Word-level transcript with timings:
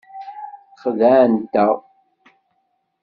Xedɛent-aɣ. 0.81 1.75